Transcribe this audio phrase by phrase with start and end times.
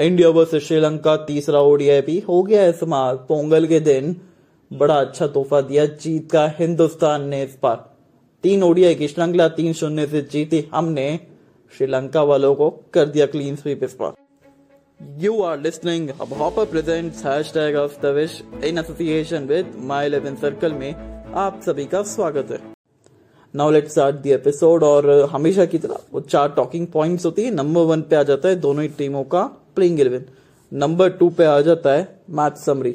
[0.00, 4.16] India versus Sri Lanka तीसरा ODI भी हो गया है समाप्त पोंगल के दिन
[4.72, 7.94] बड़ा अच्छा तोहफा दिया। जीत का हिंदुस्तान ने इस बार।
[8.42, 11.20] तीन ओडीआई की श्रृंखला तीन शून्य से जीती। हमने
[11.78, 14.12] श्रीलंका वालों को कर दिया क्लीन स्वीप इस बार।
[15.20, 20.42] You are listening अब Hopper presents hashtag of the wish in association with My Eleven
[20.44, 20.94] Circle में
[21.34, 22.60] आप सभी का स्वागत है।
[23.54, 27.54] Now let start the episode और हमेशा की तरह वो चार टॉकिंग पॉइंट्स होती है।
[27.54, 30.24] नंबर वन पे आ जाता है। दोनों ही टीमों का प्लेइंग इलेवन
[30.72, 32.94] नंबर टू पे आ जाता है मैच समरी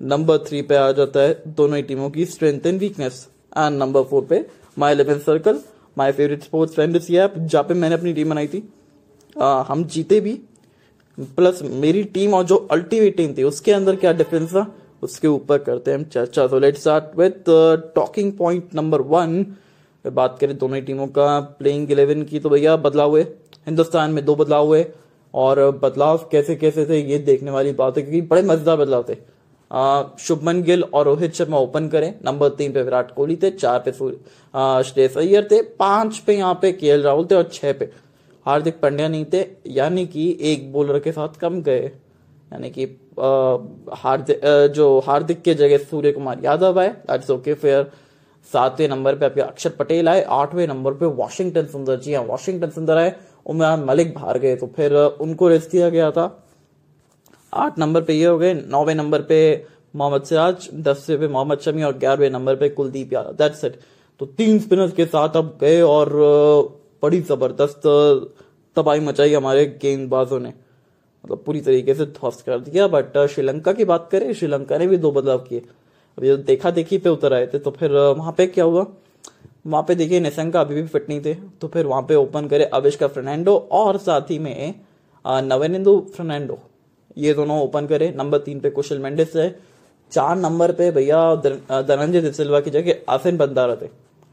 [0.00, 3.26] नंबर थ्री पे आ जाता है दोनों ही टीमों की strength and weakness
[3.58, 4.44] and number four पे
[4.78, 5.60] My Eleven Circle
[5.96, 8.62] my favourite sports fantasy app जहाँ पे मैंने अपनी टीम बनाई थी।
[9.36, 10.32] आ, हम जीते भी
[11.36, 14.66] प्लस मेरी टीम और जो अल्टीमेट टीम थी उसके अंदर क्या डिफरेंस था?
[15.02, 17.50] उसके ऊपर करते हैं हम चर्चा। तो let start with
[17.94, 19.44] talking point number one
[20.04, 23.22] बात करें दोनों टीमों का प्लेइंग इलेवन की तो भैया बदलाव हुए।
[23.66, 24.84] हिंदुस्तान में दो बदलाव हुए।
[25.34, 29.14] और बदलाव कैसे कैसे थे, ये देखने वाली बात है, क्योंकि बड़े मज़ेदार बदलाव थे।
[30.20, 33.92] शुभमन गिल और रोहित शर्मा ओपन करें, नंबर तीन पे विराट कोहली थे, चार पे
[33.92, 37.90] श्रेयस अय्यर थे, पाँच पे यहाँ पे के राहुल थे और छह पे
[38.46, 41.90] हार्दिक पांड्या नहीं थे, यानी कि एक बॉलर के साथ कम गए।
[42.50, 42.84] यानी कि
[43.94, 44.40] हार्दिक
[44.74, 47.90] जो हार्दिक के जगह सूर्य कुमार यादव आए दैट्स ओके फेयर
[48.46, 52.70] सातवें नंबर पे आपके अक्षर पटेल आए, आठवें नंबर पे वॉशिंगटन सुंदर जी हाँ वॉशिंगटन
[52.70, 53.14] सुंदर आए
[53.46, 56.26] उमरान मलिक बाहर गए तो फिर उनको रेस्ट दिया गया था।
[57.52, 61.82] आठ नंबर पे ये हो गए, नौवे नंबर पे मोहम्मद सिराज दसवें पे मोहम्मद शमी
[61.82, 63.78] और ग्यारहवें नंबर पे कुलदीप यादव। दैट्स इट
[64.20, 66.12] तो तीन स्पिनर्स के साथ अब गए और
[67.02, 67.82] बड़ी ज़बरदस्त
[68.76, 73.84] तबाही मचाई हमारे गेंदबाजों ने। मतलब पूरी तरीके से ध्वस्त कर दिया बट श्रीलंका की
[73.84, 75.62] बात करें, श्रीलंका ने भी दो बदलाव किए।
[76.18, 78.86] अब ये देखा देखी पे उतर आए थे तो फिर वहाँ पे क्या हुआ?
[79.64, 82.64] वहाँ पे देखिए निशंका अभी भी फिट नहीं थे तो फिर वहाँ पे ओपन करे
[82.74, 84.74] अविष्का फर्नांडो और साथ ही में
[85.24, 86.58] नवेनिंदु फर्नांडो
[87.16, 89.48] ये दोनों ओपन करे। नंबर तीन पे कुशल मेंडिस है।
[90.12, 93.86] चार नंबर पे भैया धनंजय दिसिल्वा की जगह आसिन बंदारा थे।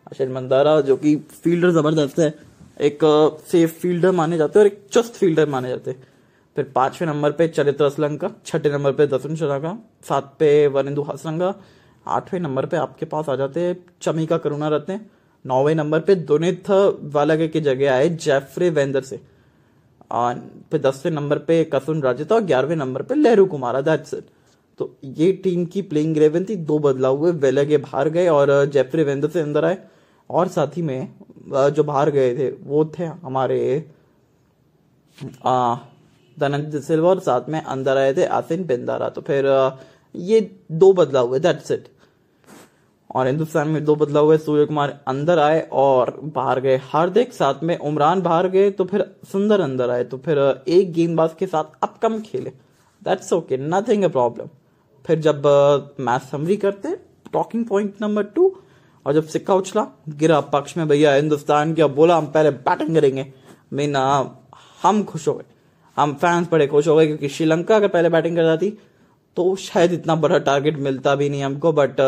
[0.08, 2.34] आशिन बंदारा जो कि फील्डर ज़बरदस्त है।
[2.82, 3.00] एक
[3.48, 5.96] सेफ़ फील्डर माने जाते हैं और एक चुस्त फील्डर माने जाते
[6.56, 11.54] फिर पाँचवें नंबर पे चरित्र असलंका छठे नंबर पे दसुन शरागा, सात पे वरिंदु हसरंगा,
[12.06, 15.00] आठवें नंबर पे आपके पास आ जाते हैं चमिका करुणा रत्ने
[15.46, 16.70] नौवे नंबर पे दुनित
[17.14, 19.18] वाला की जगह आए जेफरे वेंदर से।
[20.72, 23.82] फिर दसवें नंबर पे कसुन राजिता और ग्यारहवें नंबर पे लहरू कुमारा
[24.80, 29.04] तो ये टीम की प्लेइंग इलेवन थी, दो बदलाव हुए, वेलगे बाहर गए और जेफरे
[29.04, 29.78] वेंदर से अंदर आए।
[30.30, 31.14] और साथ ही में
[31.50, 33.60] जो बाहर गए थे, वो थे हमारे
[36.38, 39.46] धनंजय सिल्वा और साथ में अंदर आए थे आसिन बिंदारा तो फिर
[40.16, 40.40] ये
[40.74, 41.88] दो बदलाव हुए दैट्स इट
[43.16, 47.64] और हिंदुस्तान में दो बदलाव हुए। सूर्य कुमार अंदर आए और बाहर गए। हार्दिक, साथ
[47.64, 51.84] में उमरान बाहर गए तो फिर सुंदर अंदर आए। तो फिर एक गेंदबाज के साथ
[51.84, 52.50] अब कम खेले।
[53.02, 54.50] That's okay nothing a problem
[55.06, 55.46] फिर जब
[56.00, 56.96] मैच समरी करते
[57.34, 58.52] टॉकिंग पॉइंट नंबर टू
[59.06, 63.26] और जब सिक्का उछला, गिरा पक्ष में, भैया, हिंदुस्तान क्या बोला, हम पहले बैटिंग करेंगे।
[63.74, 63.96] मीन,
[64.82, 65.44] हम खुश हो गए।
[65.98, 68.70] हम फैंस बड़े खुश हो गए, क्योंकि श्रीलंका अगर पहले बैटिंग कर जाती
[69.38, 72.00] तो शायद इतना बड़ा टारगेट मिलता भी नहीं हमको बट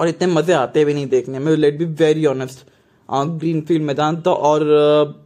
[0.00, 2.64] और इतने मज़े आते भी नहीं देखने में। Let be very honest
[3.08, 4.64] green field मैदान था और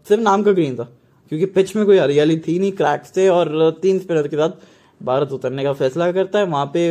[0.08, 0.88] सिर्फ़ नाम का ग्रीन था।
[1.32, 4.50] क्योंकि पिच में कोई हरियाली थी नहीं क्रैक्स थे और तीन स्पिनर के साथ
[5.00, 6.82] भारत उतरने का फैसला करता है। वहाँ पे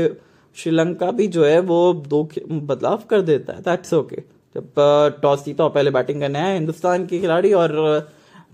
[0.57, 4.21] श्रीलंका भी जो है वो दो बदलाव कर देता है। दैट्स ओके
[4.55, 7.71] जब टॉस जीता और पहले बैटिंग करने आए हिंदुस्तान के खिलाड़ी और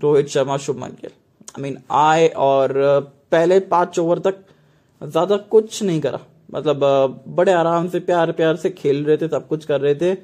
[0.02, 1.10] रोहित शर्मा, शुभमन गिल।
[1.48, 2.72] आई मीन आए और
[3.32, 4.44] पहले पाँच ओवर तक
[5.02, 9.46] ज़्यादा कुछ नहीं करा। मतलब बड़े आराम से, प्यार प्यार से खेल रहे थे, सब
[9.48, 10.14] कुछ कर रहे थे।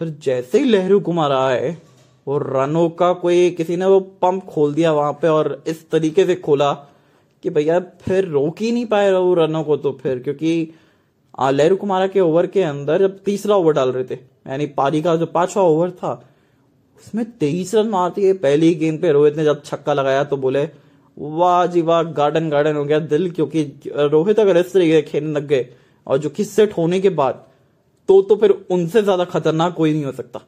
[0.00, 1.76] फिर जैसे ही लहरू कुमार आए
[2.26, 6.24] वो रनों का कोई, किसी ने वो पंप खोल दिया वहाँ पे और इस तरीके
[6.26, 6.72] से खोला
[7.44, 10.74] कि भैया, फिर रोक ही नहीं पाए वो रनों को तो फिर, क्योंकि
[11.34, 15.14] लहरू कुमारा के ओवर के अंदर जब तीसरा ओवर डाल रहे थे, यानी पारी का
[15.16, 16.12] जो पांचवा ओवर था,
[16.98, 20.64] उसमें तेईस रन मारती है, पहली गेंद पे रोहित ने जब छक्का लगाया तो बोले
[21.20, 25.46] वाह जी वाह गार्डन गार्डन हो गया दिल क्योंकि रोहित अगर इस तरीके खेलने लग
[25.46, 25.68] गए
[26.06, 27.44] और जो कि सेट होने के बाद
[28.08, 30.40] तो तो फिर उनसे ज़्यादा खतरनाक कोई नहीं हो सकता।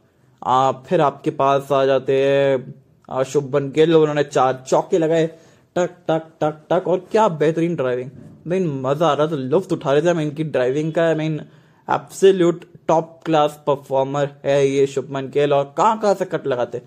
[0.43, 5.27] आ, फिर आपके पास आ जाते हैं शुभन गिल उन्होंने चार चौके लगाए
[5.77, 8.11] टक टक टक टक और क्या बेहतरीन ड्राइविंग
[8.47, 11.41] मीन मज़ा आ रहा था लुफ्त उठा रहे थे मैं इनकी ड्राइविंग का। Mean
[11.89, 16.83] absolute top class performer है ये शुभमन गिल और कहाँ कहाँ से कट लगाते।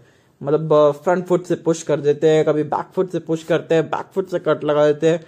[0.45, 3.85] मतलब फ्रंट फुट से पुश कर देते हैं कभी बैक फुट से पुश करते हैं
[3.89, 5.23] बैक फुट से कट लगा देते हैं।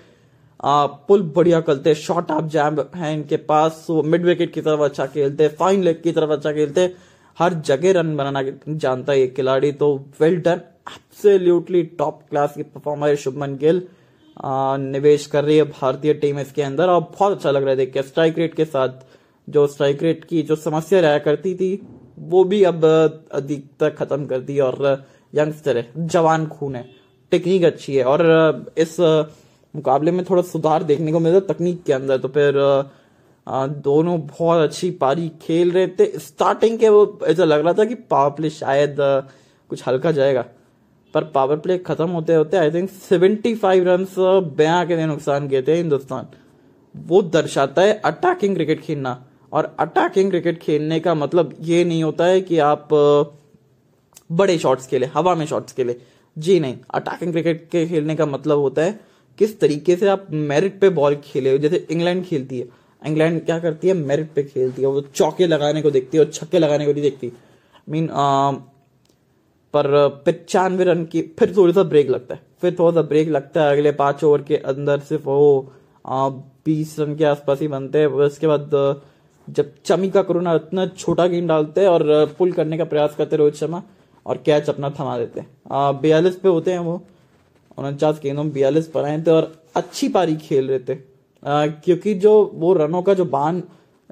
[1.07, 4.81] पुल बढ़िया करते हैं शॉर्ट ऑफ़ जैम है इनके पास वो मिड विकेट की तरफ़
[4.81, 6.95] अच्छा खेलते हैं फाइन लेग की तरफ़ अच्छा खेलते हैं।
[7.37, 12.63] हर जगह रन बनाना जानता है ये खिलाड़ी तो well done absolutely top class की
[12.63, 13.81] परफॉर्मर है शुभमन गिल।
[14.37, 17.75] आ, निवेश कर रही है भारतीय टीम इसके अंदर और बहुत अच्छा लग रहा है
[17.75, 19.05] देख के स्ट्राइक रेट के साथ
[19.47, 21.69] जो स्ट्राइक रेट की जो समस्या रहा करती थी
[22.17, 22.85] वो भी अब
[23.31, 26.85] अधिकतर खत्म कर दी और यंगस्टर है, जवान खून है,
[27.31, 28.99] टेक्निक अच्छी है और इस
[29.73, 32.53] मुकाबले में थोड़ा सुधार देखने को मिला तकनीक के अंदर। तो फिर
[33.83, 37.95] दोनों बहुत अच्छी पारी खेल रहे थे। स्टार्टिंग के वो ऐसा लग रहा था कि
[37.95, 40.45] पावर प्ले शायद कुछ हल्का जाएगा,
[41.13, 44.05] पर पावर प्ले खत्म होते होते I think seventy five run
[44.57, 46.27] बया के नुकसान किए थे हिंदुस्तान।
[46.95, 52.25] वो दर्शाता है अटैकिंग क्रिकेट खेलना। और अटैकिंग क्रिकेट खेलने का मतलब ये नहीं होता
[52.25, 52.87] है कि आप
[54.31, 55.95] बड़े शॉट्स खेले, हवा में शॉट्स खेले।
[56.37, 58.99] जी नहीं अटैकिंग क्रिकेट के खेलने का मतलब होता है
[59.39, 62.67] किस तरीके से आप मेरिट पे बॉल खेले जैसे इंग्लैंड खेलती है।
[63.01, 63.93] इंग्लैंड क्या करती है?
[63.93, 67.01] मेरिट पे खेलती है। वो चौके लगाने को देखती है और छक्के लगाने को नहीं
[67.01, 67.31] देखती।
[67.89, 68.09] मीन
[69.73, 73.63] पर पचानवे रन की, फिर थोड़ा सा ब्रेक लगता है। फिर थोड़ा सा ब्रेक लगता
[73.63, 75.73] है। अगले पाँच ओवर के अंदर सिर्फ़ वो
[76.65, 78.71] बीस रन के आसपास ही बनते हैं। उसके बाद
[79.47, 83.35] जब चमी का करुणा इतना छोटा गेंद डालते हैं और पुल करने का प्रयास करते
[83.35, 83.81] रोहित शर्मा
[84.25, 87.01] और कैच अपना थमा देते हैं। बयालीस पे होते हैं वो
[87.77, 90.99] उनचास गेंदों में बयालीस पर आए थे और अच्छी पारी खेल रहे थे।
[91.43, 93.63] आ, क्योंकि जो वो रनों का जो बान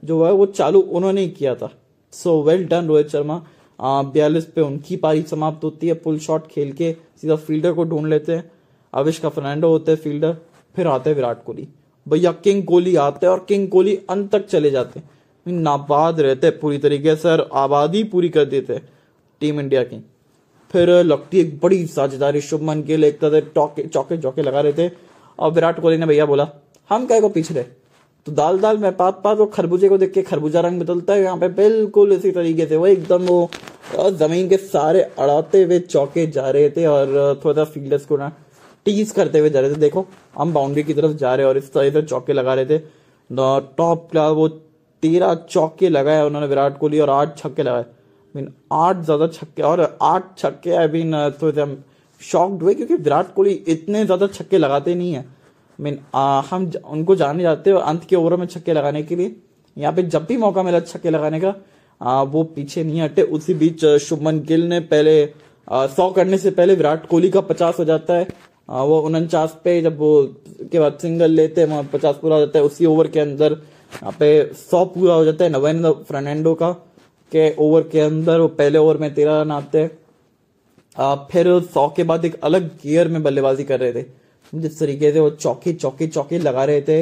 [0.04, 1.70] जो है वो चालू उन्होंने ही किया था।
[2.14, 3.42] So well done Rohit Sharma.
[3.80, 6.92] बयालीस पे उनकी पारी समाप्त होती है पुल शॉट खेल के
[7.22, 8.52] सीधा फील्डर को ढूंढ लेते हैं।
[8.94, 10.38] अविष्का फर्नांडो होते हैं फील्डर
[10.76, 11.68] फिर आते हैं विराट कोहली।
[12.08, 15.10] भैया किंग कोहली आते हैं और किंग कोहली अंत तक चले जाते हैं।
[15.46, 18.80] नाबाद रहते पूरी तरीके से आबादी पूरी कर देते
[19.42, 20.04] टीम इंडिया की।
[20.74, 24.90] फिर लगती एक बड़ी साझेदारी शुभमन के लिए तरह चौके चौके लगा रहे थे।
[25.40, 26.48] और विराट कोहली ने भैया बोला,
[26.90, 27.66] हम क्या को पीछे
[28.28, 31.22] तो दाल दाल में पात पात वो खरबूजे को देख के खरबूजा रंग बदलता है,
[31.24, 36.26] यहाँ पे बिल्कुल इसी तरीके से वो एकदम वो ज़मीन के सारे अड़ाते हुए चौके
[36.28, 38.32] जा रहे थे और थोड़ा सा फील्डर्स को ना
[38.86, 40.06] टीज करते हुए जा रहे थे। देखो,
[40.38, 42.78] हम बाउंड्री की तरफ़ जा रहे और इस तरह से चौके लगा रहे थे।
[43.30, 44.48] टॉप क्लास वो
[45.06, 47.86] तेरह चौके लगाए उन्होंने विराट कोहली और आठ छक्के लगाए।
[48.36, 51.84] मीन आठ ज़्यादा छक्के और आठ छक्के आई मीन तो हम
[52.22, 55.26] शॉक्ड हुए क्योंकि विराट कोहली इतने ज़्यादा छक्के लगाते नहीं है।
[55.80, 56.00] मीन
[56.50, 59.36] हम उनको जाने जाते हैं अंत के ओवरों में छक्के लगाने के लिए।
[59.78, 61.54] यहाँ पे जब भी मौका मिला छक्के लगाने का
[62.02, 65.26] आ, वो पीछे नहीं हटे। उसी बीच शुभमन गिल ने पहले
[65.68, 68.28] सौ करने से पहले विराट कोहली का पचास हो जाता है।
[68.70, 70.12] आ, वो उनचास पे जब वो
[70.72, 73.58] के बाद सिंगल लेते हैं पचास पूरा हो जाता है। उसी ओवर के अंदर
[73.92, 76.72] यहाँ पे सौ पूरा हो जाता है नवेंद्र फर्नांडो का
[77.32, 82.04] के ओवर के अंदर वो पहले ओवर में तेरह रन आते हैं। फिर सौ के
[82.04, 84.06] बाद एक अलग गियर में बल्लेबाजी कर रहे थे।
[84.54, 87.00] जिस तरीके से वो चौके चौके चौके लगा रहे थे।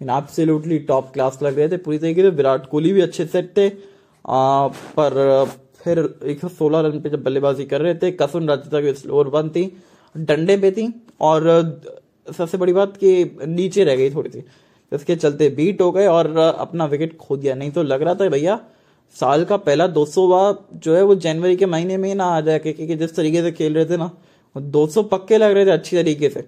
[0.00, 3.68] एब्सोल्युटली टॉप क्लास लग रहे थे। पूरी तरीके से विराट कोहली भी अच्छे सेट थे।
[3.68, 5.44] आ, पर
[5.82, 9.28] फिर एक सौ सोलह रन पे जब बल्लेबाजी कर रहे थे कसुन राजता की स्लोअर
[9.28, 9.64] वन थी
[10.14, 11.48] डंडे पे थी और
[12.28, 14.44] सबसे बड़ी बात कि नीचे रह गई थोड़ी सी।
[14.94, 18.28] इसके चलते बीट हो गए और अपना विकेट खो दिया। नहीं तो लग रहा था
[18.28, 18.58] भैया,
[19.16, 22.58] साल का पहला दो जो है वो जनवरी के महीने में ही ना आ जाए,
[22.58, 24.10] क्योंकि जिस तरीके से खेल रहे थे ना
[24.56, 26.46] दो सौ पक्के लग रहे थे अच्छी तरीके से।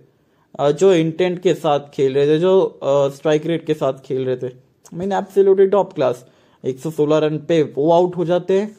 [0.72, 4.52] जो इंटेंट के साथ खेल रहे थे, जो स्ट्राइक रेट के साथ खेल रहे थे।
[4.93, 6.25] Mean absolutely top class
[6.64, 8.76] 116 run पे वो आउट हो जाते हैं,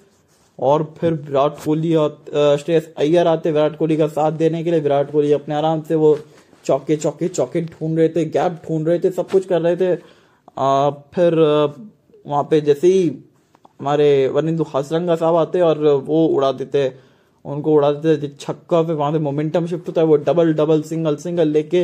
[0.60, 4.80] और फिर विराट कोहली और श्रेयस अय्यर आते विराट कोहली का साथ देने के लिए
[4.80, 6.18] विराट कोहली अपने आराम से वो
[6.68, 9.94] चौके चौके चौके ढूंढ रहे थे गैप ढूंढ रहे थे सब कुछ कर रहे थे।
[10.58, 11.36] आ, फिर
[12.26, 13.08] वहाँ पे जैसे ही
[13.80, 16.92] हमारे वरिंदु हसरंगा साहब आते और वो उड़ा देते
[17.46, 21.16] उनको उड़ा देते छक्का पे वहाँ पे मोमेंटम शिफ्ट होता है वो डबल डबल सिंगल
[21.16, 21.84] सिंगल लेके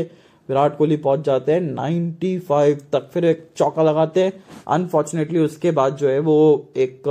[0.49, 4.33] विराट कोहली पहुँच जाते हैं। 95 तक फिर एक चौका लगाते हैं।
[4.67, 6.35] अनफॉर्चुनेटली उसके बाद जो है वो
[6.77, 7.07] एक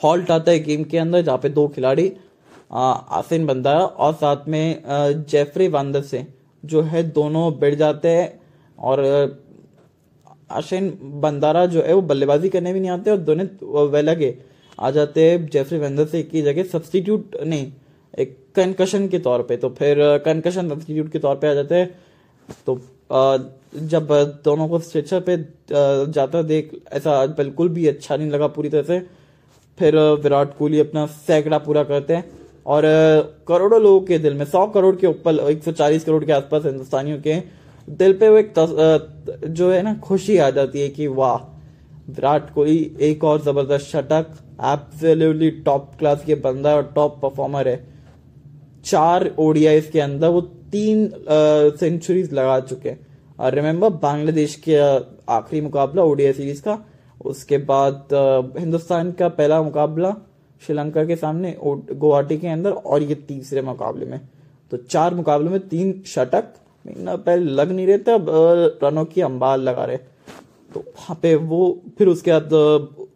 [0.00, 2.12] हॉल्ट आता है गेम के अंदर जहाँ पे दो खिलाड़ी
[2.72, 4.82] आसिन बंदारा और साथ में
[5.28, 6.26] जेफरी वांदर से,
[6.64, 8.40] जो है दोनों बैठ जाते हैं
[8.78, 9.04] और
[10.50, 10.90] आशिन
[11.22, 14.36] बंदारा जो है वो बल्लेबाजी करने भी नहीं आते और दोनों वे लगे
[14.78, 17.72] आ जाते हैं। जेफरी वेंदर से की जगह सब्सटीट्यूट नहीं,
[18.14, 21.88] एक कंकशन के तौर पे तो फिर कंकशन सब्सटीट्यूट के तौर पे आ जाते हैं।
[22.66, 22.80] तो
[23.86, 24.08] जब
[24.44, 25.36] दोनों को स्ट्रेचर पे
[26.12, 28.98] जाता देख, ऐसा बिल्कुल भी अच्छा नहीं लगा पूरी तरह से।
[29.78, 32.24] फिर विराट कोहली अपना सैकड़ा पूरा करते हैं।
[32.66, 32.82] और
[33.48, 36.64] करोड़ों लोगों के दिल में सौ करोड़ के ऊपर एक सौ चालीस करोड़ के आसपास
[36.64, 37.42] हिंदुस्तानियों के
[37.88, 38.74] दिल पे वो एक तस,
[39.46, 41.36] जो है ना खुशी आ जाती है कि वाह
[42.08, 44.26] विराट कोहली एक और ज़बरदस्त शटक
[44.64, 47.76] एब्सोल्युटली टॉप क्लास के बंदा और टॉप परफॉर्मर है।
[48.84, 50.40] चार ओडीआईस के अंदर वो
[50.72, 51.08] तीन
[51.80, 53.06] सेंचुरीज लगा चुके हैं।
[53.38, 54.76] और रिमेम्बर बांग्लादेश के
[55.32, 56.78] आखिरी मुकाबला ओडीआई सीरीज़ का
[57.24, 58.08] उसके बाद
[58.58, 60.14] हिंदुस्तान का पहला मुकाबला
[60.62, 64.20] श्रीलंका के सामने गुवाहाटी के अंदर और ये तीसरे मुकाबले में।
[64.72, 66.54] तो चार मुकाबले में तीन शतक
[66.86, 68.26] पहले लग नहीं रहे थे, अब
[68.84, 72.52] रनों की अंबाल लगा रहे। तो वहाँ पे वो, फिर उसके बाद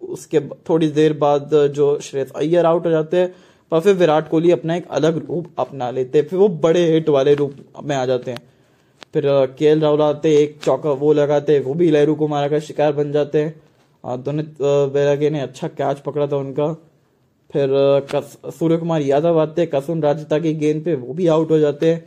[0.07, 3.35] उसके थोड़ी देर बाद जो श्रेयस अय्यर आउट हो जाते हैं,
[3.73, 7.09] पर फिर विराट कोहली अपना एक अलग रूप अपना लेते हैं। फिर वो बड़े हिट
[7.09, 8.43] वाले रूप में आ जाते हैं।
[9.15, 9.25] फिर
[9.59, 13.13] के एल राहुल आते एक चौका वो लगाते वो भी लहरू कुमार का शिकार बन
[13.13, 16.67] जाते हैं। दुनित बैरागे ने अच्छा कैच पकड़ा था उनका।
[17.51, 17.69] फिर
[18.11, 21.59] कस, सूर्य कुमार यादव आते हैं कसुन राजता की गेंद पे वो भी आउट हो
[21.59, 22.05] जाते हैं।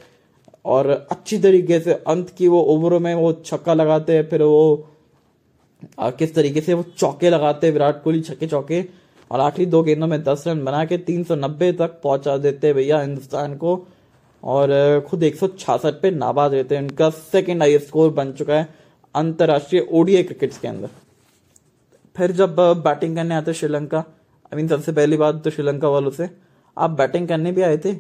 [0.66, 4.88] और अच्छी तरीके से अंत की वो ओवरों में वो छक्का लगाते हैं फिर वो
[6.00, 8.84] आ, किस तरीके से वो चौके लगाते हैं विराट कोहली छक्के चौके।
[9.32, 12.68] और आखिरी दो गेंदों में दस रन बना के तीन सौ नब्बे तक पहुँचा देते
[12.68, 13.88] हैं भैया हिंदुस्तान को।
[14.44, 14.70] और
[15.08, 18.68] खुद एक सौ छियासठ पे नाबाद रहते हैं। उनका सेकेंड हाई स्कोर बन चुका है
[19.16, 20.90] अंतर्राष्ट्रीय ओडीआई क्रिकेट के अंदर।
[22.16, 22.56] फिर जब
[22.86, 24.04] बैटिंग करने आते श्रीलंका
[24.52, 26.30] आई मीन सबसे पहली बात तो श्रीलंका वालों से
[26.78, 27.94] आप बैटिंग करने भी आए थे?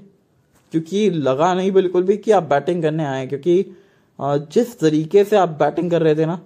[0.73, 3.75] क्योंकि लगा नहीं बिल्कुल भी कि आप बैटिंग करने आए क्योंकि
[4.21, 6.39] जिस तरीके से आप बैटिंग कर रहे थे ना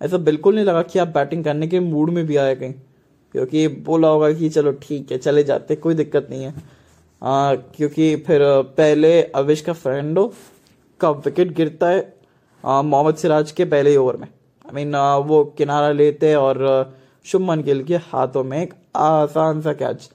[0.00, 2.74] ऐसा बिल्कुल नहीं लगा कि आप बैटिंग करने के मूड में भी आए कहीं।
[3.32, 8.14] क्योंकि बोला होगा कि चलो ठीक है चले जाते कोई दिक्कत नहीं है। अ, क्योंकि
[8.16, 8.40] फिर
[8.76, 10.32] पहले अविश का फ्रेंडो
[11.00, 12.14] का विकेट गिरता है
[12.64, 14.96] मोहम्मद सिराज के पहले ओवर में। आई मीन
[15.26, 16.64] वो किनारा लेते और
[17.26, 20.08] शुभमन गिल के हाथों में एक आसान सा कैच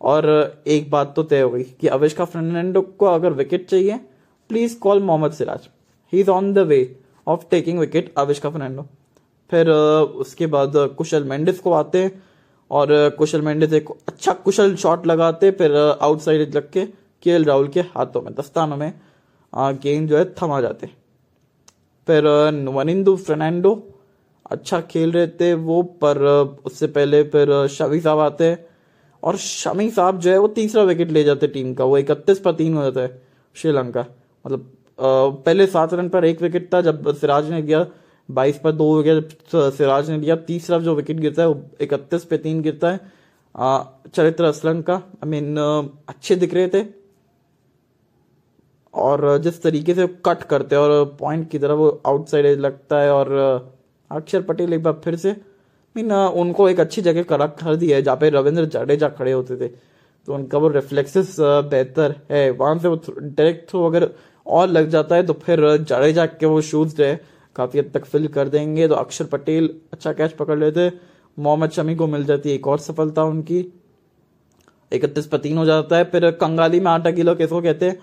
[0.00, 0.26] और
[0.66, 3.98] एक बात तो तय हो गई कि अविष्का फर्नांडो को अगर विकेट चाहिए
[4.50, 5.68] please call Mohammed Siraj.
[6.12, 6.80] He is on the way
[7.26, 8.86] of taking wicket Avishka Fernando.
[9.50, 12.22] फिर उसके बाद कुशल मेंडिस को आते हैं
[12.70, 16.86] और कुशल मेंडिस एक अच्छा कुशल शॉट लगाते फिर आउटसाइड लग के
[17.22, 18.92] के राहुल के हाथों में, दस्तानों में
[19.52, 20.86] गेंद जो है थमा जाते
[22.08, 22.26] फिर
[22.70, 23.72] वनिंदु फर्नांडो
[24.50, 26.18] अच्छा खेल रहे थे वो, पर
[26.64, 28.66] उससे पहले फिर शमी साहब आते हैं।
[29.22, 32.52] और शमी साहब जो है वो तीसरा विकेट ले जाते टीम का, वो इकतीस पर
[32.52, 33.22] तीन हो जाता है
[33.56, 34.06] श्रीलंका।
[34.44, 34.70] मतलब
[35.46, 37.86] पहले सात रन पर एक विकेट था, जब सिराज ने दिया,
[38.28, 42.38] बाईस पर दो विकेट सिराज ने दिया, तीसरा जो विकेट गिरता है, वो इकतीस पे
[42.38, 43.00] तीन गिरता है।
[44.14, 45.56] चरित्र असलन का आई मीन
[46.08, 46.84] अच्छे दिख रहे थे।
[48.94, 53.12] और, जिस तरीके से कट करते हैं, और पॉइंट की तरफ़ वो आउटसाइड लगता है,
[53.12, 53.77] और
[54.10, 55.32] अक्षर पटेल एक बार फिर से
[55.96, 59.56] मीन उनको एक अच्छी जगह करा कर दिया है, जहाँ पे रविंद्र जडेजा खड़े होते
[59.56, 64.08] थे। तो उनका वो रिफ्लेक्सेस बेहतर है। वहाँ से वो डायरेक्ट थ्रो अगर
[64.46, 67.20] और लग जाता है तो फिर जडेजा के वो शूज़ जो है,
[67.56, 70.90] काफ़ी हद तक फिल कर देंगे। तो अक्षर पटेल अच्छा कैच पकड़ लेते।
[71.38, 73.60] मोहम्मद शमी को मिल जाती है एक और सफलता उनकी।
[74.92, 77.98] इकतीस पर तीन हो जाता है। फिर कंगाली में आटा किलो किसको कहते हैं?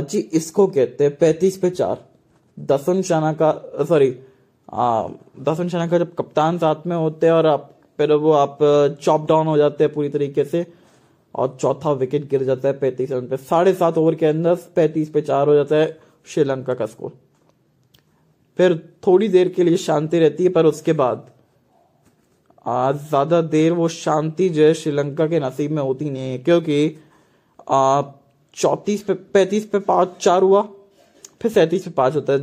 [0.00, 2.04] जी, इसको कहते हैं, पैंतीस पे चार।
[2.58, 3.52] दसन शाना का
[3.84, 4.10] सॉरी
[4.68, 8.58] दसन शाना का जब कप्तान साथ में होते हैं और आप, फिर वो आप
[9.02, 10.66] चॉप डाउन हो जाते हैं पूरी तरीके से
[11.34, 15.10] और चौथा विकेट गिर जाता है पैंतीस रन पे। साढ़े सात ओवर के अंदर पैंतीस
[15.10, 17.12] पे चार हो जाता है श्रीलंका का स्कोर
[18.58, 21.26] फिर थोड़ी देर के लिए शांति रहती है, पर उसके बाद,
[22.66, 26.96] आज ज़्यादा देर वो शांति जो है श्रीलंका के नसीब में होती नहीं है, क्योंकि
[28.56, 30.62] चौतीस पे, पैंतीस पे पाँच चार हुआ।
[31.44, 32.38] फिर सैंतीस पे पाँच होता है।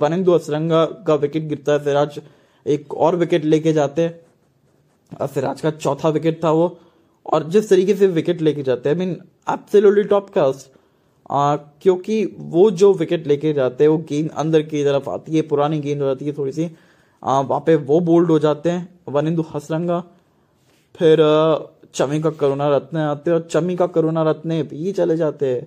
[0.00, 2.18] वनिंदु असरंगा का विकेट गिरता है सिराज
[2.66, 6.78] एक और विकेट लेके जाते हैं। सिराज का चौथा विकेट था वो।
[7.26, 10.68] और जिस तरीके से विकेट लेके जाते हैं आई मीन टॉप क्लास
[11.82, 15.80] क्योंकि वो जो विकेट लेके जाते हैं, वो गेंद अंदर की तरफ़ आती है, पुरानी
[15.80, 16.70] गेंद हो जाती है थोड़ी सी।
[17.22, 20.02] वहाँ पे वो बोल्ड हो जाते हैं वनिंदु हसरंगा।
[20.94, 21.18] फिर
[21.94, 25.66] चमी का करुणा रत्न आते हैं, और चमी का करुणा रत्न भी चले जाते हैं।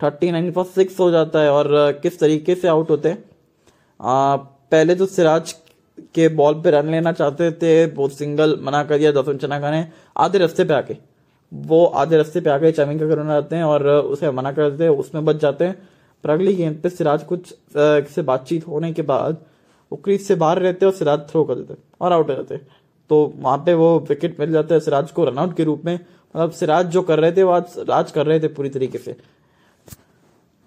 [0.00, 1.68] थर्टी नाइन पर सिक्स हो जाता है और
[2.02, 3.22] किस तरीके से आउट होते हैं?
[4.00, 5.52] पहले तो सिराज
[6.14, 9.86] के बॉल पे रन लेना चाहते थे, वो सिंगल मना कर दिया दसवन चनाका ने
[10.16, 10.96] आधे रास्ते पे आके।
[11.52, 14.84] वो आधे रास्ते पे आके चमी का करुणा रहते हैं और उसे मना कर देते
[14.84, 15.88] हैं, उसमें बच जाते हैं।
[16.24, 19.36] पर अगली गेंद पे सिराज कुछ से बातचीत होने के बाद,
[19.92, 22.60] वो क्रीज से बाहर रहते और सिराज थ्रो कर देते और आउट हो जाते
[23.10, 26.50] तो वहाँ पे वो विकेट मिल जाता है सिराज को रनआउट के रूप में। मतलब
[26.52, 29.16] सिराज जो कर रहे थे, वो आज राज कर रहे थे पूरी तरीके से।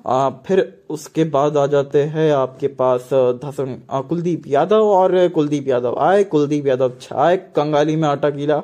[0.08, 0.60] आ, फिर
[0.90, 3.10] उसके बाद आ जाते हैं आपके पास
[3.44, 3.76] धसन
[4.10, 8.58] कुलदीप यादव और कुलदीप यादव आए। कुलदीप यादव छाए कंगाली में आटा गीला।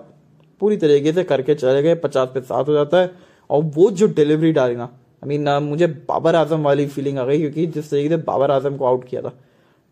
[0.62, 3.12] पूरी तरीके से करके चले गए पचास पे सात हो जाता है।
[3.50, 7.40] और वो जो डिलीवरी डाली ना आई मीन मुझे बाबर आज़म वाली फीलिंग आ गई
[7.40, 9.34] क्योंकि जिस तरीके से बाबर आज़म को आउट किया था।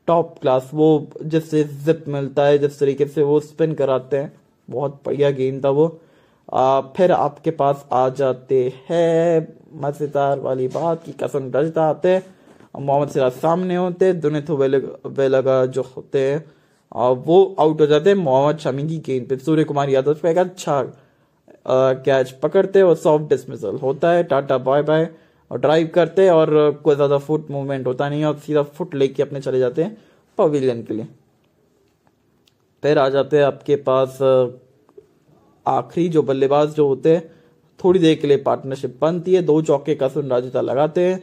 [0.08, 4.34] टॉप क्लास वो जिससे जिप मिलता है जिस तरीके से वो स्पिन कराते हैं
[4.70, 5.86] बहुत बढ़िया गेम था वो।
[6.53, 12.24] आ, फिर आपके पास आ जाते हैं मज़ेदार वाली बात की कसम रजता आते हैं
[12.78, 16.44] मोहम्मद सिराज सामने होते दुनित वेलगा जो होते हैं
[16.92, 20.38] आ, वो आउट हो जाते मोहम्मद शमी की गेंद पे। सूर्य कुमार यादव पे एक
[20.40, 20.82] अच्छा
[21.68, 25.10] कैच पकड़ते और सॉफ्ट डिसमिसल होता है टाटा बाय बाय
[25.51, 26.50] और ड्राइव करते और
[26.84, 29.98] कोई ज़्यादा फुट मूवमेंट होता नहीं और सीधा फुट लेके अपने चले जाते हैं
[30.38, 31.08] पवेलियन के लिए।
[32.84, 34.18] फिर आ जाते हैं आपके पास
[35.66, 37.40] आखिरी जो बल्लेबाज जो होते हैं
[37.83, 41.21] थोड़ी देर के लिए पार्टनरशिप बनती है। दो चौके का राजता लगाते हैं।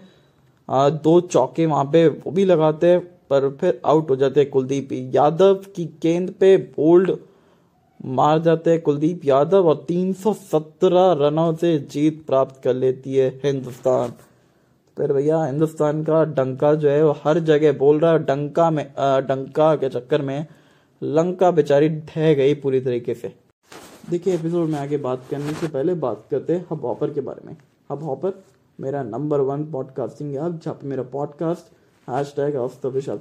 [0.94, 4.92] दो चौके वहाँ पे वो भी लगाते हैं, पर फिर आउट हो जाते हैं कुलदीप
[5.14, 7.16] यादव की गेंद पे बोल्ड
[8.00, 14.12] मार जाते हैं कुलदीप यादव और 317 रनों से जीत प्राप्त कर लेती है हिंदुस्तान।
[14.96, 18.84] फिर भैया, हिंदुस्तान का डंका जो है वो हर जगह बोल रहा है डंका में
[19.26, 20.46] डंका के चक्कर में
[21.02, 23.32] लंका बेचारी ढह गई पूरी तरीके से।
[24.10, 27.46] देखिए एपिसोड में आगे बात करने से पहले बात करते हैं हब हॉपर के बारे
[27.46, 27.56] में।
[27.90, 28.32] हब हॉपर
[28.80, 31.72] मेरा नंबर वन पॉडकास्टिंग ऐप जहाँ पे मेरा पॉडकास्ट
[32.08, 32.70] हैश टैग आप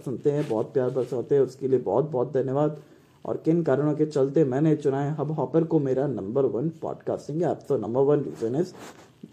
[0.06, 2.80] सुनते हैं, बहुत प्यार बरसाते हैं, उसके लिए बहुत बहुत धन्यवाद।
[3.26, 7.44] और किन कारणों के चलते मैंने चुना है हब हॉपर को मेरा नंबर वन पॉडकास्टिंग
[7.44, 8.74] ऐप तो नंबर वन रीज़न इज़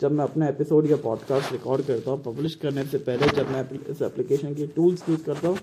[0.00, 3.68] जब मैं अपना एपिसोड या पॉडकास्ट रिकॉर्ड करता हूँ पब्लिश करने से पहले जब मैं
[3.88, 5.58] इस एप्लीकेशन की टूल्स यूज़ करता हूँ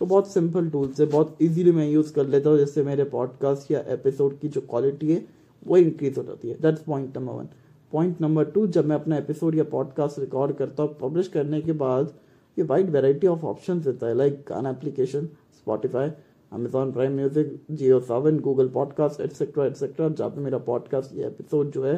[0.00, 3.70] तो बहुत सिंपल टूल्स है, बहुत इजीली मैं यूज़ कर लेता हूँ जिससे मेरे पॉडकास्ट
[3.70, 5.24] या एपिसोड की जो क्वालिटी है,
[5.62, 7.48] वो इंक्रीज हो जाती है। That's point number one
[7.92, 11.72] point number two जब मैं अपना एपिसोड या पॉडकास्ट रिकॉर्ड करता हूँ पब्लिश करने के
[11.82, 12.12] बाद
[12.56, 15.28] ये वाइड वेराइटी ऑफ़ ऑप्शन देता है like Gaana application
[15.58, 16.10] Spotify
[16.52, 21.70] Amazon Prime Music Jio Saavn Google Podcast etcetera etcetera जहाँ पे मेरा पॉडकास्ट या एपिसोड
[21.70, 21.96] जो है,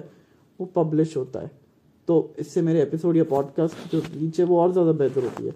[0.61, 1.51] वो पब्लिश होता है।
[2.09, 5.55] तो इससे मेरे एपिसोड या पॉडकास्ट जो रीच है, वो और ज़्यादा बेहतर होती है।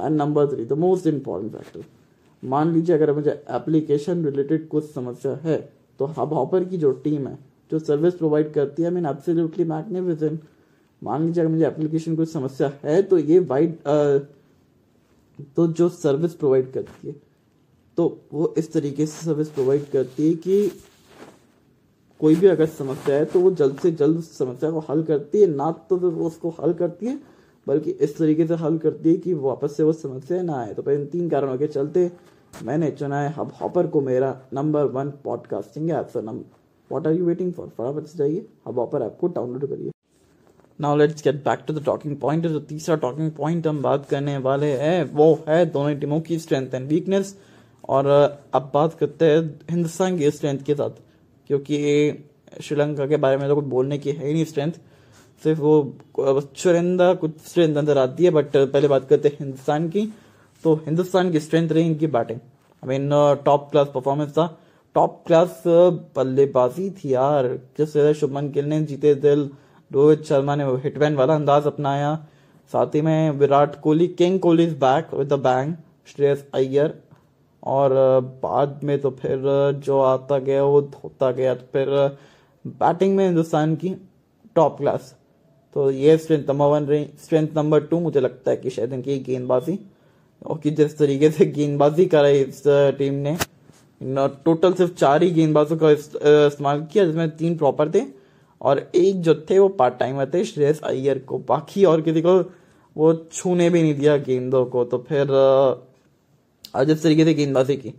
[0.00, 1.84] And number three the most important factor
[2.42, 5.56] मान लीजिए अगर मुझे एप्लीकेशन रिलेटेड कुछ समस्या है
[5.98, 7.38] तो हब हॉपर की जो टीम है,
[7.70, 10.40] जो सर्विस प्रोवाइड करती है मीन एब्सोल्युटली मैग्निफिसेंट
[11.02, 13.78] मान लीजिए अगर मुझे एप्लीकेशन कुछ समस्या है तो ये वाइड
[15.56, 17.14] तो जो सर्विस प्रोवाइड करती है
[17.96, 20.68] तो वो इस तरीके से सर्विस प्रोवाइड करती है कि
[22.20, 25.40] कोई भी अगर समस्या है तो वो जल्द से जल्द उस समस्या को हल करती
[25.40, 27.18] है। ना तो वो उसको हल करती है
[27.66, 30.90] बल्कि इस तरीके से हल करती है कि वापस से वो समस्या ना आए। तो
[30.90, 32.10] इन तीन कारणों के चलते
[32.64, 36.40] मैंने चुना है हब हॉपर को मेरा number one podcasting app so now
[36.90, 39.90] what are you waiting for फटाफट से जाइए हब हॉपर ऐप को डाउनलोड करिए।
[40.78, 44.36] Now let's get back to the talking point जो तीसरा टॉकिंग पॉइंट हम बात करने
[44.38, 47.36] वाले हैं, वो है दोनों टीमों की स्ट्रेंथ एंड वीकनेस
[47.88, 48.06] और,
[48.54, 50.90] अब बात करते हैं हिंदुस्तान की स्ट्रेंथ के साथ,
[51.50, 51.78] क्योंकि
[52.62, 54.72] श्रीलंका के बारे में तो कुछ बोलने की है ही नहीं स्ट्रेंथ
[55.42, 60.06] सिर्फ़ वो चुरिंदा कुछ स्ट्रेंथ नज़र आती है बट पहले बात करते हैं हिंदुस्तान की।
[60.64, 62.40] तो हिंदुस्तान की स्ट्रेंथ रही इनकी batting
[62.82, 63.10] I mean
[63.44, 64.46] top class performance था।
[64.94, 65.62] टॉप क्लास
[66.16, 67.46] बल्लेबाजी थी यार।
[67.78, 69.50] जिस तरह शुभमन गिल ने जीते दिल,
[69.92, 72.14] रोहित शर्मा ने हिटमैन वाला अंदाज अपनाया।
[72.72, 75.74] साथ ही में Virat Kohli king Kohli back with the bang
[76.06, 76.94] Shreyas Iyer.
[77.62, 77.92] और,
[78.42, 79.42] बाद में तो फिर,
[79.84, 81.88] जो आता गया, वो होता गया। तो फिर
[82.66, 83.94] बैटिंग में हिंदुस्तान की
[84.54, 85.15] टॉप क्लास
[85.76, 89.18] तो ये स्ट्रेंथ नंबर वन रही। स्ट्रेंथ नंबर टू मुझे लगता है कि शायद इनकी
[89.18, 89.78] गेंदबाजी
[90.42, 92.62] और कि जिस तरीके से गेंदबाजी कराई इस
[92.98, 93.36] टीम ने।
[94.44, 98.02] टोटल सिर्फ़ चार ही गेंदबाजों का इस्तेमाल किया, जिसमें तीन प्रॉपर थे
[98.60, 102.38] और एक जो थे वो पार्ट टाइमर थे, श्रेयस अय्यर को। बाकी और किसी को
[102.96, 105.26] वो छूने भी नहीं दिया गेंदों को। तो फिर
[106.86, 107.94] जिस तरीके से गेंदबाजी की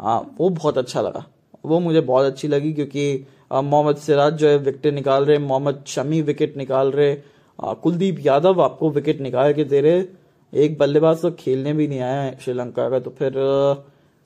[0.00, 1.26] हाँ वो बहुत अच्छा लगा।
[1.64, 6.20] वो मुझे बहुत अच्छी लगी क्योंकि मोहम्मद सिराज जो है विकेट निकाल रहे, मोहम्मद शमी
[6.22, 7.16] विकेट निकाल रहे।
[7.58, 10.04] कुलदीप यादव आपको विकेट निकाल के दे रहे।
[10.52, 13.32] एक बल्लेबाज तो खेलने भी नहीं आया है श्रीलंका का तो फिर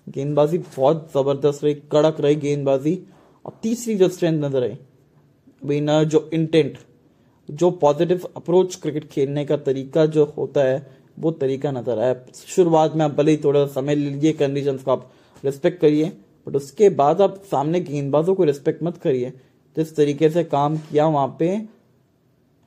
[0.06, 2.98] गेंदबाजी बहुत ज़बरदस्त रही, कड़क रही गेंदबाजी।
[3.44, 4.76] और तीसरी जो स्ट्रेंथ नज़र आई
[5.62, 6.78] बिना जो इंटेंट
[7.48, 10.86] जो पॉजिटिव अप्रोच क्रिकेट खेलने का तरीका जो होता है,
[11.18, 12.14] वो तरीका नज़र आया।
[12.48, 15.10] शुरुआत में आप भले ही थोड़ा समय लीजिए कंडीशन को आप
[15.44, 16.12] रिस्पेक्ट करिए।
[16.46, 19.32] बट उसके बाद आप सामने गेंदबाजों को रिस्पेक्ट मत करिए।
[19.76, 21.48] जिस तरीके से काम किया वहाँ पे,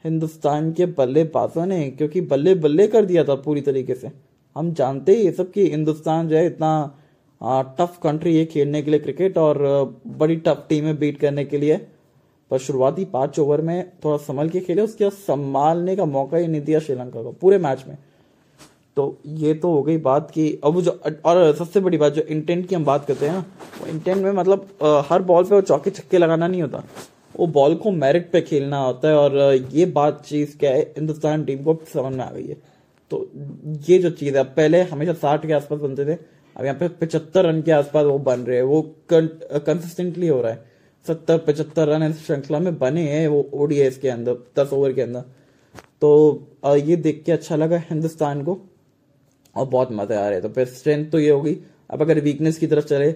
[0.06, 4.12] हिंदुस्तान के बल्लेबाजों ने, क्योंकि बल्ले बल्ले कर दिया था पूरी तरीके से।
[4.56, 7.00] हम जानते ही ये सब कि हिंदुस्तान जो है इतना
[7.80, 9.58] टफ कंट्री है खेलने के लिए क्रिकेट और
[10.08, 11.78] बड़ी टफ टीमें बीट करने के लिए।
[12.52, 16.48] पर शुरुआती पाँच ओवर में थोड़ा संभल के खेले, उसके बाद संभालने का मौका ही
[16.48, 17.98] नहीं दिया श्रीलंका को, पूरे मैच में।
[18.98, 20.92] तो ये तो हो गई बात की अब जो,
[21.26, 23.44] और सबसे बड़ी बात जो इंटेंट की हम बात करते हैं ना
[23.82, 24.68] वो इंटेंट में मतलब
[25.10, 26.84] हर बॉल पे वो चौके छक्के लगाना नहीं होता।
[27.36, 29.38] वो बॉल को मेरिट पे खेलना होता है और
[29.72, 32.58] ये बात चीज़ क्या है, हिंदुस्तान टीम को समझ में आ गई है।
[33.12, 33.28] तो
[33.90, 36.14] ये जो चीज़ है पहले हमेशा साठ के आसपास बनते थे,
[36.56, 38.82] अब यहाँ पे पचहत्तर रन के आसपास वो बन रहे हैं, वो
[39.12, 40.64] कंसिस्टेंटली हो रहा है।
[41.06, 45.02] सत्तर, पचहत्तर रन इस श्रृंखला में बने हैं वो ओडीएस के अंदर, दस ओवर के
[45.02, 45.24] अंदर।
[46.02, 48.58] तो ये देख के अच्छा लगा हिंदुस्तान को।
[49.56, 51.58] और बहुत मज़े आ रहे तो फिर स्ट्रेंथ तो ये होगी।
[51.92, 53.12] अब अगर वीकनेस की तरफ़ चले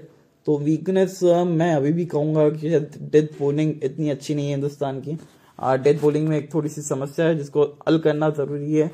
[0.47, 2.79] तो वीकनेस मैं अभी भी कहूँगा कि
[3.11, 5.17] डेथ बोलिंग इतनी अच्छी नहीं है हिंदुस्तान की।
[5.59, 8.91] डेथ बॉलिंग में एक थोड़ी सी समस्या है जिसको हल करना ज़रूरी है।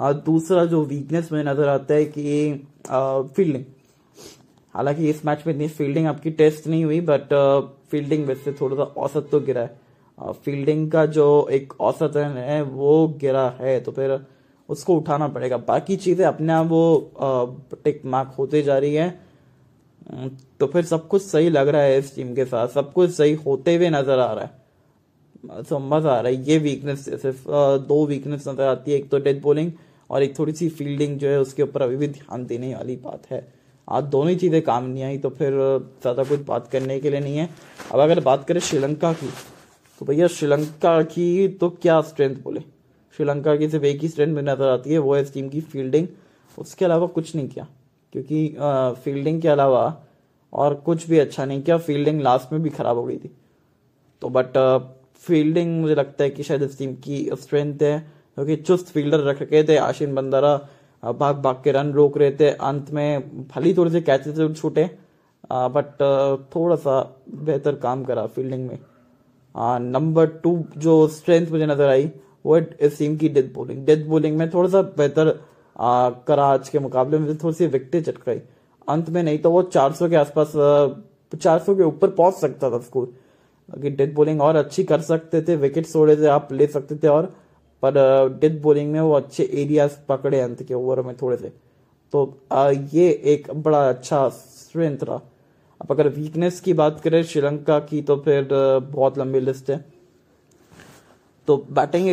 [0.00, 2.64] आ, दूसरा जो वीकनेस में नज़र आता है कि
[3.36, 3.64] फील्डिंग
[4.74, 7.32] हालाँकि इस मैच में इतनी फील्डिंग आपकी टेस्ट नहीं हुई बट
[7.90, 13.06] फील्डिंग वैसे थोड़ा सा औसत तो गिरा है। फील्डिंग का जो एक औसत है वो
[13.20, 14.18] गिरा है। तो फिर
[14.70, 19.08] उसको उठाना पड़ेगा। बाकी चीज़ें अपने आप वो टिक मार्क होते जा रही है।
[20.60, 23.34] तो फिर सब कुछ सही लग रहा है इस टीम के साथ। सब कुछ सही
[23.36, 27.44] होते हुए नज़र आ रहा है। तो मज़ा आ रहा है। ये वीकनेस सिर्फ़
[27.86, 29.70] दो वीकनेस नज़र आती है। एक तो डेथ बॉलिंग
[30.10, 33.30] और एक थोड़ी सी फील्डिंग जो है, उसके ऊपर अभी भी ध्यान देने वाली बात
[33.30, 33.46] है।
[33.88, 37.20] आज दोनों ही चीज़ें काम नहीं आई तो फिर ज़्यादा कुछ बात करने के लिए
[37.20, 37.48] नहीं है।
[37.92, 39.28] अब अगर बात करें श्रीलंका की
[40.00, 42.60] तो भैया श्रीलंका की तो क्या स्ट्रेंथ बोले
[43.14, 45.60] श्रीलंका की सिर्फ़ एक ही स्ट्रेंथ में नज़र आती है, वो है इस टीम की
[45.62, 46.06] फील्डिंग
[46.58, 47.66] उसके अलावा कुछ नहीं किया,
[48.12, 48.56] क्योंकि
[49.04, 50.02] फील्डिंग के अलावा
[50.52, 53.30] और कुछ भी अच्छा नहीं किया। फील्डिंग लास्ट में भी खराब हो गई थी।
[54.22, 54.58] तो बट
[55.24, 57.98] फील्डिंग मुझे लगता है कि शायद इस टीम की स्ट्रेंथ है,
[58.36, 60.56] क्योंकि चुस्त फील्डर रख रखे थे, आशीन बंदारा
[61.02, 64.88] भाग भाग के रन रोक रहे थे, अंत में भली थोड़े से कैचेस छूटे।
[65.50, 66.02] बट
[66.54, 67.00] थोड़ा सा
[67.36, 68.78] बेहतर काम करा फील्डिंग में।
[69.82, 72.10] नंबर टू जो स्ट्रेंथ मुझे नज़र आई
[72.44, 75.30] वो इस टीम की डेथ बॉलिंग डेथ बॉलिंग में थोड़ा सा बेहतर
[76.26, 78.40] करा आज के मुकाबले में थोड़ी सी विकटें चटकाई।
[78.88, 80.52] अंत में नहीं तो वो 400 के आसपास
[81.34, 83.12] 400 के ऊपर पहुँच सकता था स्कोर
[83.68, 87.26] डेथ बॉलिंग और अच्छी कर सकते थे विकेट थोड़े से आप ले सकते थे और,
[87.82, 91.52] पर डेथ बॉलिंग में वो अच्छे एरियाज़ पकड़े अंत के ओवर में थोड़े से।
[92.12, 92.40] तो
[92.92, 95.20] ये एक बड़ा अच्छा स्ट्रेंथ रहा।
[95.80, 98.48] अब अगर वीकनेस की बात करें, श्रीलंका की तो फिर
[98.82, 99.84] बहुत लंबी लिस्ट है।
[101.50, 102.08] तो बैटिंग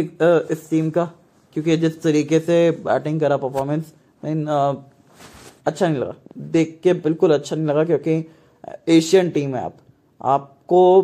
[0.52, 1.04] इस टीम का,
[1.56, 6.14] क्योंकि जिस तरीके से बैटिंग करा परफॉर्मेंस मीन अच्छा नहीं लगा।
[6.52, 8.14] देख के बिल्कुल अच्छा नहीं लगा क्योंकि
[8.90, 9.78] एशियन टीम है आप।
[10.22, 11.02] आपको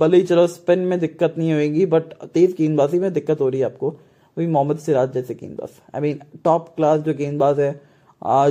[0.00, 3.60] भले ही चलो स्पिन में दिक्कत नहीं होगी बट तेज गेंदबाजी में दिक्कत हो रही
[3.60, 3.90] है आपको।
[4.36, 7.72] वही मोहम्मद सिराज जैसे गेंदबाज। आई मीन टॉप क्लास जो गेंदबाज है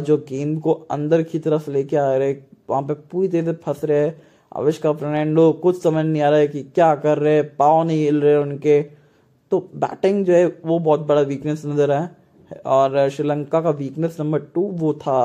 [0.01, 2.33] जो गेंद को अंदर की तरफ़ लेके आ रहे,
[2.69, 6.39] वहाँ पे पूरी तरह से फंस रहे हैं अविष्का फर्नैंडो, कुछ समझ नहीं आ रहा
[6.39, 8.79] है कि क्या कर रहे हैं पाव नहीं हिल रहे उनके।
[9.51, 12.09] तो बैटिंग जो है, वो बहुत बड़ा वीकनेस नज़र आया।
[12.67, 15.19] और श्रीलंका का वीकनेस नंबर टू वो था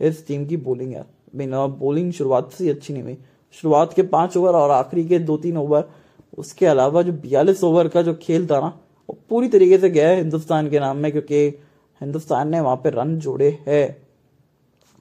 [0.00, 1.50] इस टीम की बॉलिंग है मीन
[1.80, 3.16] बॉलिंग शुरुआत से अच्छी नहीं हुई।
[3.56, 5.84] शुरुआत के पाँच ओवर और आखिरी के दो तीन ओवर
[6.38, 8.72] उसके अलावा जो बयालीस ओवर का जो खेल था ना,
[9.08, 11.46] वो पूरी तरीके से गया है हिंदुस्तान के नाम में, क्योंकि
[12.00, 13.96] हिंदुस्तान ने वहाँ पे रन जोड़े हैं।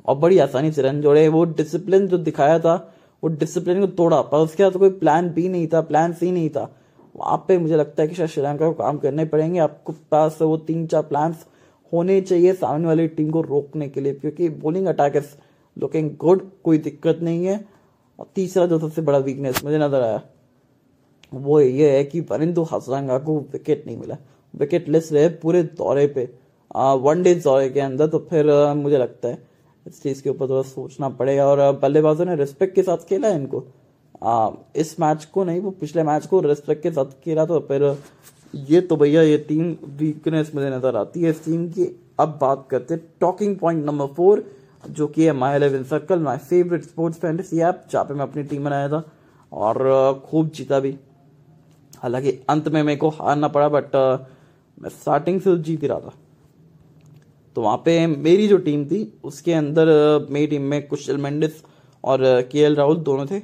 [0.06, 2.76] और बड़ी आसानी से रन जोड़े वो डिसिप्लिन जो दिखाया था,
[3.24, 6.50] वो डिसिप्लिन को तोड़ा, पर उसके साथ कोई प्लान बी नहीं था प्लान सी नहीं
[6.50, 6.70] था।
[7.16, 10.58] वहाँ पे मुझे लगता है कि शायद श्रीलंका को काम करने पड़ेंगे। आपको पास वो
[10.60, 11.36] तीन चार प्लान
[11.94, 15.36] होने चाहिए सामने वाली टीम को रोकने के लिए क्योंकि bowling attack is
[15.78, 17.64] looking good कोई दिक्कत नहीं है।
[18.20, 20.22] और तीसरा जो सबसे बड़ा वीकनेस मुझे नज़र आया
[21.34, 24.18] वो ये है कि परिंदु हसरंगा को विकेट नहीं मिला।
[24.54, 26.24] विकेट लेस रहे पूरे दौरे पे।
[26.76, 29.38] वन डे दौरे के अंदर तो फिर आ, मुझे लगता है
[29.86, 33.36] इस चीज़ के ऊपर थोड़ा सोचना पड़ेगा। और बल्लेबाजों ने रिस्पेक्ट के साथ खेला है
[33.36, 33.66] इनको।
[34.24, 37.84] आ, इस मैच को नहीं वो पिछले मैच को रिस्पेक्ट के साथ खेला तो फिर
[38.54, 41.84] ये तो भैया ये टीम वीकनेस मुझे नज़र आती है इस टीम की।
[42.20, 44.44] अब बात करते टॉकिंग पॉइंट नंबर फोर
[44.90, 48.44] जो कि है My Eleven Circle my favourite sports fantasy app जहाँ पे मैं अपनी
[48.44, 49.04] टीम बनाया था
[49.52, 50.96] और खूब जीता भी।
[51.94, 53.96] हालाँकि अंत में मेरे को हारना पड़ा बट
[54.78, 56.14] मैं स्टार्टिंग से जीत ही रहा था।
[57.56, 59.88] तो वहाँ पे मेरी जो टीम थी उसके अंदर
[60.30, 61.64] मेरी टीम में कुशल मेंडिस
[62.04, 63.42] और के एल राहुल दोनों थे।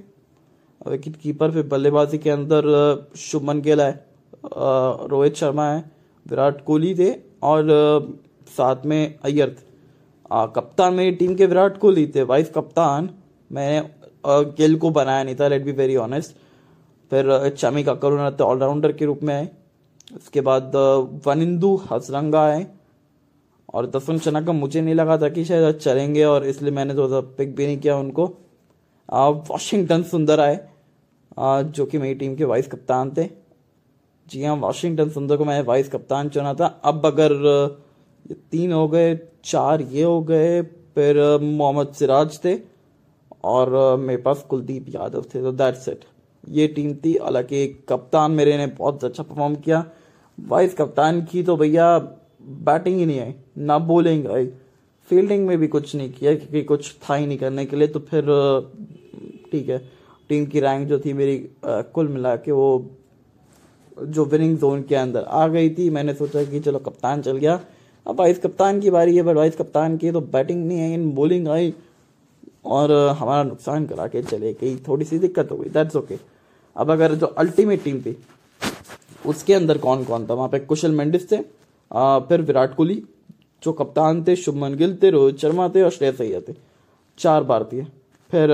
[0.82, 2.64] विकेट कीपर फिर बल्लेबाजी के अंदर
[3.18, 3.92] शुभमन गिल है
[4.46, 5.84] रोहित शर्मा है,
[6.26, 7.12] विराट कोहली थे
[7.44, 7.68] और
[8.48, 9.68] साथ में अय्यर थे।
[10.56, 13.10] कप्तान मेरी टीम के विराट कोहली थे वाइस कप्तान।
[13.52, 13.90] मैंने
[14.58, 16.36] गिल को बनाया नहीं था, लेट बी वेरी ऑनेस्ट।
[17.12, 19.50] फिर चमी का करुणा ऑलराउंडर के रूप में आए।
[20.16, 20.72] उसके बाद
[21.26, 22.66] वनिंदु हसरंगा आए।
[23.74, 27.08] और दसवन चना का मुझे नहीं लगा था कि शायद चलेंगे और इसलिए मैंने थोड़ा
[27.10, 28.28] सा पिक भी नहीं किया उनको।
[29.10, 30.60] वॉशिंगटन सुंदर आए।
[31.38, 33.28] जो कि मेरी टीम के वाइस कप्तान थे।
[34.28, 37.32] जी हाँ वॉशिंगटन सुंदर को मैं वाइस कप्तान चुना था। अब अगर
[38.52, 42.56] तीन हो गए, चार ये हो गए, फिर, मोहम्मद सिराज थे
[43.44, 46.06] और, मेरे पास कुलदीप यादव थे तो दैट्स इट
[46.44, 49.84] ये टीम थी, हालाँकि कप्तान मेरे ने बहुत अच्छा परफॉर्म किया।
[50.38, 51.98] वाइस कप्तान की तो भैया
[52.42, 54.46] बैटिंग ही नहीं आई, ना बॉलिंग आई।
[55.10, 58.00] फील्डिंग में भी कुछ नहीं किया, क्योंकि कुछ था ही नहीं करने के लिए तो
[58.02, 58.26] फिर
[59.52, 59.78] ठीक है।
[60.30, 62.70] टीम की रैंक जो थी मेरी कुल मिला के वो
[63.98, 67.60] जो विनिंग जोन के अंदर आ गई थी मैंने सोचा कि चलो कप्तान चल गया।
[68.06, 71.12] अब वाइस कप्तान की बारी है बट वाइस कप्तान की तो बैटिंग नहीं आई इन
[71.16, 71.74] बॉलिंग आई
[72.68, 76.18] और हमारा नुकसान करा के चले गई। थोड़ी सी दिक्कत हो गई दैट्स ओके
[76.76, 78.18] अब अगर जो अल्टीमेट टीम थी
[79.26, 80.34] उसके अंदर कौन कौन था?
[80.34, 81.38] वहाँ पे कुशल मेंडिस थे
[81.92, 83.04] आ, फिर विराट कोहली
[83.64, 86.54] जो कप्तान थे शुभमन गिल थे रोहित शर्मा थे और श्रेयस अय्यर थे।
[87.18, 87.84] चार भारतीय
[88.32, 88.50] फिर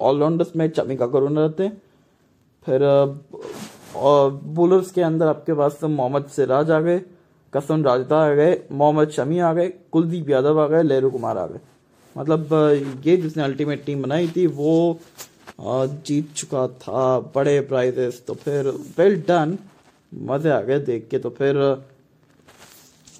[0.00, 1.68] ऑलराउंडर्स में चमिका करुणा थे
[2.66, 2.80] फिर
[3.94, 7.00] बॉलर्स के अंदर आपके पास मोहम्मद सिराज आ गए,
[7.52, 11.46] कसम राजदा आ गए, मोहम्मद शमी आ गए, कुलदीप यादव आ गए लहरू कुमार आ
[11.46, 11.60] गए।
[12.16, 14.98] मतलब ये जिसने अल्टीमेट टीम बनाई थी, वो
[15.60, 19.58] जीत चुका था, बड़े प्राइजेस तो फिर वेल डन
[20.12, 21.56] मज़े आ गए देख के तो फिर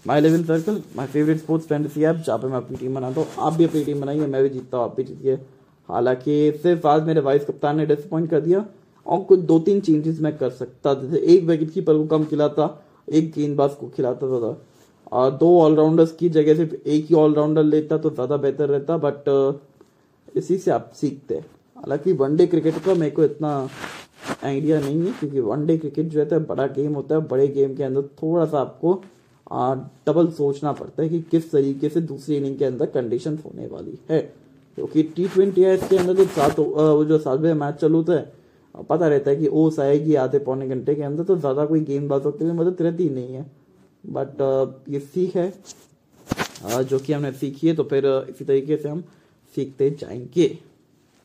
[0.07, 3.29] My Eleven Circle my favourite sports fantasy app जहाँ पे मैं अपनी टीम बनाता हूँ
[3.39, 5.37] आप भी अपनी टीम बनाइए, मैं भी जीतता हूँ, आप भी जीतिए।
[5.89, 8.65] हालाँकि सिर्फ़ आज मेरे वाइस कप्तान ने डिसअपॉइंट कर दिया
[9.07, 12.85] और कुछ दो तीन चेंजेस मैं कर सकता जैसे एक विकेट कीपर को कम खिलाता,
[13.09, 14.57] एक गेंदबाज को खिलाता था।
[15.13, 19.29] और दो ऑलराउंडर्स की जगह सिर्फ़ एक ही ऑलराउंडर लेता तो ज़्यादा बेहतर रहता बट
[20.37, 23.69] इसी से आप सीखते हैं। हालाँकि वनडे क्रिकेट का मेरे को इतना
[24.45, 27.83] आइडिया नहीं है, क्योंकि वनडे क्रिकेट जो है, बड़ा गेम होता है। बड़े गेम के
[27.83, 29.03] अंदर थोड़ा सा आपको
[30.07, 33.99] डबल सोचना पड़ता है कि किस तरीके से दूसरी इनिंग के अंदर कंडीशन होने वाली
[34.11, 34.21] है।
[34.79, 38.21] क्योंकि टी ट्वेंटी है, इसके अंदर जो सात वो जो बजे मैच चालू है
[38.89, 42.33] पता रहता है कि ओस आएगी आधे पौने घंटे के अंदर तो ज़्यादा कोई गेंदबाजों
[42.33, 43.45] के लिए मदद रहती ही नहीं है।
[44.05, 44.41] बट
[44.89, 45.53] ये सीख है।
[46.85, 49.03] जो कि हमने सीखी है तो फिर, इसी तरीके से हम
[49.55, 50.59] सीखते जाएँगे।